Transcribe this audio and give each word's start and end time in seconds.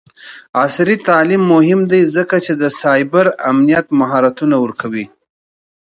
عصري 0.63 0.95
تعلیم 1.07 1.41
مهم 1.53 1.81
دی 1.91 2.01
ځکه 2.15 2.35
چې 2.45 2.53
د 2.61 2.63
سایبر 2.81 3.25
امنیت 3.49 3.87
مهارتونه 3.99 4.55
ورکوي. 4.63 5.05